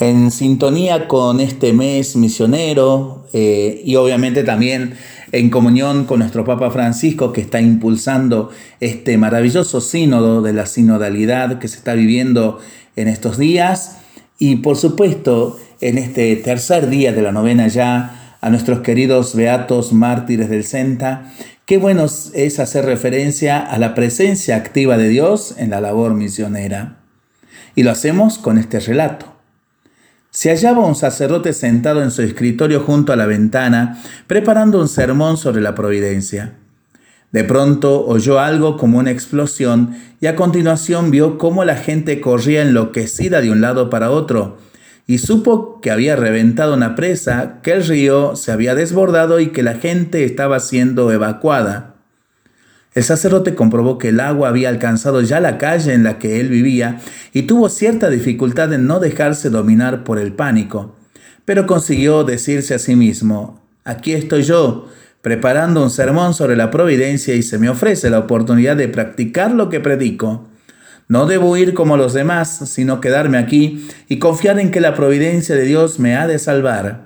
en 0.00 0.30
sintonía 0.30 1.06
con 1.06 1.40
este 1.40 1.72
mes 1.72 2.16
misionero 2.16 3.26
eh, 3.32 3.82
y 3.84 3.96
obviamente 3.96 4.42
también 4.42 4.94
en 5.32 5.50
comunión 5.50 6.04
con 6.04 6.20
nuestro 6.20 6.44
Papa 6.44 6.70
Francisco 6.70 7.32
que 7.32 7.40
está 7.40 7.60
impulsando 7.60 8.50
este 8.80 9.18
maravilloso 9.18 9.80
sínodo 9.80 10.42
de 10.42 10.52
la 10.52 10.66
sinodalidad 10.66 11.58
que 11.58 11.68
se 11.68 11.76
está 11.76 11.94
viviendo 11.94 12.58
en 12.96 13.08
estos 13.08 13.38
días 13.38 13.98
y 14.38 14.56
por 14.56 14.76
supuesto 14.76 15.58
en 15.80 15.98
este 15.98 16.34
tercer 16.36 16.88
día 16.88 17.12
de 17.12 17.22
la 17.22 17.32
novena 17.32 17.68
ya 17.68 18.36
a 18.40 18.50
nuestros 18.50 18.80
queridos 18.80 19.34
beatos 19.34 19.92
mártires 19.92 20.50
del 20.50 20.64
Senta. 20.64 21.32
Qué 21.66 21.78
bueno 21.78 22.04
es 22.04 22.60
hacer 22.60 22.84
referencia 22.84 23.58
a 23.58 23.78
la 23.78 23.94
presencia 23.94 24.56
activa 24.56 24.98
de 24.98 25.08
Dios 25.08 25.54
en 25.56 25.70
la 25.70 25.80
labor 25.80 26.12
misionera. 26.12 26.98
Y 27.74 27.84
lo 27.84 27.90
hacemos 27.90 28.36
con 28.36 28.58
este 28.58 28.80
relato. 28.80 29.33
Se 30.34 30.50
hallaba 30.50 30.84
un 30.84 30.96
sacerdote 30.96 31.52
sentado 31.52 32.02
en 32.02 32.10
su 32.10 32.20
escritorio 32.22 32.80
junto 32.80 33.12
a 33.12 33.16
la 33.16 33.24
ventana, 33.24 34.02
preparando 34.26 34.80
un 34.80 34.88
sermón 34.88 35.36
sobre 35.36 35.62
la 35.62 35.76
providencia. 35.76 36.54
De 37.30 37.44
pronto 37.44 38.04
oyó 38.04 38.40
algo 38.40 38.76
como 38.76 38.98
una 38.98 39.12
explosión 39.12 39.96
y 40.20 40.26
a 40.26 40.34
continuación 40.34 41.12
vio 41.12 41.38
cómo 41.38 41.64
la 41.64 41.76
gente 41.76 42.20
corría 42.20 42.62
enloquecida 42.62 43.40
de 43.40 43.52
un 43.52 43.60
lado 43.60 43.90
para 43.90 44.10
otro 44.10 44.58
y 45.06 45.18
supo 45.18 45.80
que 45.80 45.92
había 45.92 46.16
reventado 46.16 46.74
una 46.74 46.96
presa, 46.96 47.60
que 47.62 47.70
el 47.70 47.86
río 47.86 48.34
se 48.34 48.50
había 48.50 48.74
desbordado 48.74 49.38
y 49.38 49.52
que 49.52 49.62
la 49.62 49.74
gente 49.74 50.24
estaba 50.24 50.58
siendo 50.58 51.12
evacuada. 51.12 51.93
El 52.94 53.02
sacerdote 53.02 53.56
comprobó 53.56 53.98
que 53.98 54.10
el 54.10 54.20
agua 54.20 54.48
había 54.48 54.68
alcanzado 54.68 55.20
ya 55.20 55.40
la 55.40 55.58
calle 55.58 55.94
en 55.94 56.04
la 56.04 56.18
que 56.18 56.40
él 56.40 56.48
vivía 56.48 57.00
y 57.32 57.42
tuvo 57.42 57.68
cierta 57.68 58.08
dificultad 58.08 58.72
en 58.72 58.86
no 58.86 59.00
dejarse 59.00 59.50
dominar 59.50 60.04
por 60.04 60.18
el 60.18 60.32
pánico, 60.32 60.94
pero 61.44 61.66
consiguió 61.66 62.22
decirse 62.22 62.74
a 62.74 62.78
sí 62.78 62.94
mismo, 62.94 63.60
aquí 63.84 64.12
estoy 64.12 64.44
yo, 64.44 64.88
preparando 65.22 65.82
un 65.82 65.90
sermón 65.90 66.34
sobre 66.34 66.54
la 66.54 66.70
providencia 66.70 67.34
y 67.34 67.42
se 67.42 67.58
me 67.58 67.68
ofrece 67.68 68.10
la 68.10 68.20
oportunidad 68.20 68.76
de 68.76 68.88
practicar 68.88 69.50
lo 69.50 69.70
que 69.70 69.80
predico. 69.80 70.46
No 71.08 71.26
debo 71.26 71.56
ir 71.56 71.74
como 71.74 71.96
los 71.96 72.14
demás, 72.14 72.70
sino 72.70 73.00
quedarme 73.00 73.38
aquí 73.38 73.88
y 74.08 74.18
confiar 74.18 74.58
en 74.60 74.70
que 74.70 74.80
la 74.80 74.94
providencia 74.94 75.56
de 75.56 75.64
Dios 75.64 75.98
me 75.98 76.16
ha 76.16 76.26
de 76.26 76.38
salvar. 76.38 77.03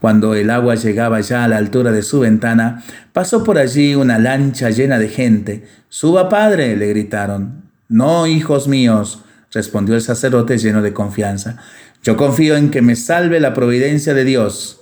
Cuando 0.00 0.34
el 0.34 0.50
agua 0.50 0.76
llegaba 0.76 1.20
ya 1.20 1.44
a 1.44 1.48
la 1.48 1.56
altura 1.56 1.90
de 1.90 2.02
su 2.02 2.20
ventana, 2.20 2.84
pasó 3.12 3.42
por 3.42 3.58
allí 3.58 3.94
una 3.94 4.18
lancha 4.18 4.70
llena 4.70 4.98
de 4.98 5.08
gente. 5.08 5.64
Suba, 5.88 6.28
padre, 6.28 6.76
le 6.76 6.88
gritaron. 6.88 7.64
No, 7.88 8.26
hijos 8.26 8.68
míos, 8.68 9.24
respondió 9.52 9.94
el 9.94 10.02
sacerdote 10.02 10.58
lleno 10.58 10.82
de 10.82 10.92
confianza. 10.92 11.56
Yo 12.02 12.16
confío 12.16 12.56
en 12.56 12.70
que 12.70 12.82
me 12.82 12.96
salve 12.96 13.40
la 13.40 13.54
providencia 13.54 14.14
de 14.14 14.24
Dios. 14.24 14.80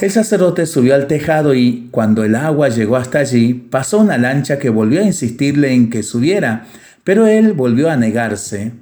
El 0.00 0.10
sacerdote 0.10 0.66
subió 0.66 0.96
al 0.96 1.06
tejado 1.06 1.54
y, 1.54 1.88
cuando 1.92 2.24
el 2.24 2.34
agua 2.34 2.68
llegó 2.68 2.96
hasta 2.96 3.20
allí, 3.20 3.54
pasó 3.54 3.98
una 3.98 4.18
lancha 4.18 4.58
que 4.58 4.68
volvió 4.68 5.00
a 5.00 5.04
insistirle 5.04 5.72
en 5.72 5.90
que 5.90 6.02
subiera, 6.02 6.66
pero 7.04 7.28
él 7.28 7.52
volvió 7.52 7.88
a 7.88 7.96
negarse. 7.96 8.72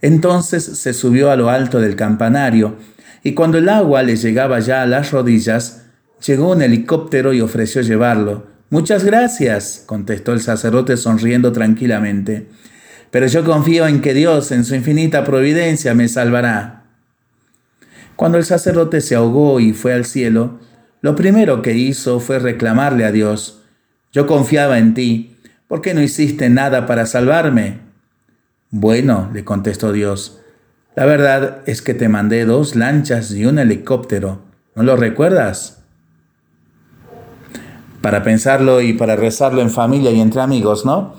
Entonces 0.00 0.62
se 0.62 0.92
subió 0.92 1.32
a 1.32 1.36
lo 1.36 1.50
alto 1.50 1.80
del 1.80 1.96
campanario, 1.96 2.76
y 3.22 3.34
cuando 3.34 3.58
el 3.58 3.68
agua 3.68 4.02
le 4.02 4.16
llegaba 4.16 4.60
ya 4.60 4.82
a 4.82 4.86
las 4.86 5.10
rodillas, 5.10 5.84
llegó 6.26 6.50
un 6.52 6.62
helicóptero 6.62 7.32
y 7.32 7.40
ofreció 7.40 7.82
llevarlo. 7.82 8.46
Muchas 8.70 9.04
gracias, 9.04 9.82
contestó 9.86 10.32
el 10.32 10.40
sacerdote 10.40 10.96
sonriendo 10.96 11.52
tranquilamente. 11.52 12.48
Pero 13.10 13.26
yo 13.26 13.44
confío 13.44 13.86
en 13.86 14.00
que 14.00 14.14
Dios, 14.14 14.52
en 14.52 14.64
su 14.64 14.74
infinita 14.74 15.24
providencia, 15.24 15.94
me 15.94 16.08
salvará. 16.08 16.84
Cuando 18.16 18.36
el 18.36 18.44
sacerdote 18.44 19.00
se 19.00 19.14
ahogó 19.14 19.60
y 19.60 19.72
fue 19.72 19.94
al 19.94 20.04
cielo, 20.04 20.58
lo 21.00 21.14
primero 21.14 21.62
que 21.62 21.74
hizo 21.74 22.20
fue 22.20 22.38
reclamarle 22.38 23.04
a 23.04 23.12
Dios, 23.12 23.62
yo 24.12 24.26
confiaba 24.26 24.78
en 24.78 24.94
ti, 24.94 25.36
¿por 25.68 25.80
qué 25.80 25.94
no 25.94 26.02
hiciste 26.02 26.50
nada 26.50 26.86
para 26.86 27.06
salvarme? 27.06 27.78
Bueno, 28.70 29.30
le 29.32 29.44
contestó 29.44 29.92
Dios, 29.92 30.40
la 30.98 31.06
verdad 31.06 31.58
es 31.66 31.80
que 31.80 31.94
te 31.94 32.08
mandé 32.08 32.44
dos 32.44 32.74
lanchas 32.74 33.30
y 33.30 33.46
un 33.46 33.60
helicóptero. 33.60 34.40
¿No 34.74 34.82
lo 34.82 34.96
recuerdas? 34.96 35.78
Para 38.02 38.24
pensarlo 38.24 38.80
y 38.80 38.94
para 38.94 39.14
rezarlo 39.14 39.60
en 39.60 39.70
familia 39.70 40.10
y 40.10 40.20
entre 40.20 40.40
amigos, 40.40 40.84
¿no? 40.84 41.12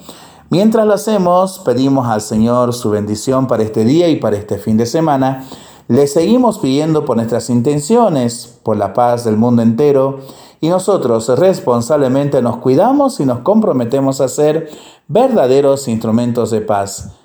Mientras 0.50 0.85
lo 0.85 0.95
hacemos, 0.95 1.62
pedimos 1.63 2.09
al 2.09 2.19
Señor 2.19 2.73
su 2.73 2.89
bendición 2.89 3.47
para 3.47 3.63
este 3.63 3.85
día 3.85 4.09
y 4.09 4.18
para 4.18 4.35
este 4.35 4.57
fin 4.57 4.75
de 4.75 4.85
semana. 4.85 5.45
Le 5.88 6.07
seguimos 6.07 6.59
pidiendo 6.59 7.06
por 7.06 7.16
nuestras 7.16 7.50
intenciones, 7.50 8.59
por 8.63 8.75
la 8.75 8.91
paz 8.91 9.23
del 9.23 9.38
mundo 9.38 9.62
entero, 9.62 10.19
y 10.59 10.68
nosotros 10.68 11.29
responsablemente 11.39 12.41
nos 12.41 12.57
cuidamos 12.57 13.22
y 13.22 13.25
nos 13.25 13.39
comprometemos 13.39 14.19
a 14.19 14.28
ser 14.28 14.69
verdaderos 15.07 15.88
instrumentos 15.88 16.51
de 16.51 16.59
paz. 16.59 17.19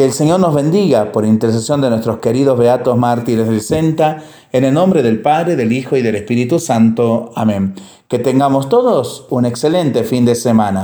Que 0.00 0.06
el 0.06 0.12
Señor 0.14 0.40
nos 0.40 0.54
bendiga 0.54 1.12
por 1.12 1.26
intercesión 1.26 1.82
de 1.82 1.90
nuestros 1.90 2.20
queridos 2.20 2.58
beatos 2.58 2.96
mártires 2.96 3.46
del 3.46 3.60
Senta, 3.60 4.22
en 4.50 4.64
el 4.64 4.72
nombre 4.72 5.02
del 5.02 5.20
Padre, 5.20 5.56
del 5.56 5.72
Hijo 5.72 5.94
y 5.94 6.00
del 6.00 6.14
Espíritu 6.14 6.58
Santo. 6.58 7.32
Amén. 7.36 7.74
Que 8.08 8.18
tengamos 8.18 8.70
todos 8.70 9.26
un 9.28 9.44
excelente 9.44 10.02
fin 10.04 10.24
de 10.24 10.36
semana. 10.36 10.78